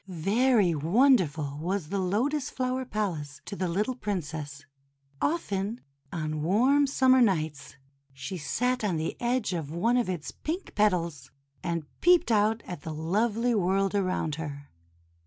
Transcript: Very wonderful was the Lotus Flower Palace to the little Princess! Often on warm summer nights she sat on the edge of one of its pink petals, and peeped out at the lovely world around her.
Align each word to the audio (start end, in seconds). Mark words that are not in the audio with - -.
Very 0.07 0.73
wonderful 0.73 1.59
was 1.61 1.89
the 1.89 1.99
Lotus 1.99 2.49
Flower 2.49 2.85
Palace 2.85 3.39
to 3.45 3.55
the 3.55 3.67
little 3.67 3.93
Princess! 3.93 4.65
Often 5.21 5.79
on 6.11 6.41
warm 6.41 6.87
summer 6.87 7.21
nights 7.21 7.75
she 8.11 8.35
sat 8.35 8.83
on 8.83 8.95
the 8.97 9.15
edge 9.21 9.53
of 9.53 9.69
one 9.71 9.97
of 9.97 10.09
its 10.09 10.31
pink 10.31 10.73
petals, 10.73 11.29
and 11.63 11.85
peeped 12.01 12.31
out 12.31 12.63
at 12.65 12.81
the 12.81 12.95
lovely 12.95 13.53
world 13.53 13.93
around 13.93 14.37
her. 14.41 14.71